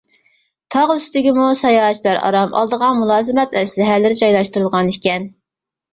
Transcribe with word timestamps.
تاغ 0.75 0.93
ئۈستىگىمۇ 0.93 1.49
ساياھەتچىلەر 1.59 2.19
ئارام 2.29 2.57
ئالىدىغان 2.61 2.97
مۇلازىمەت 3.03 3.55
ئەسلىھەلىرى 3.61 4.19
جايلاشتۇرۇلغان 4.23 4.95
ئىكەن. 4.95 5.29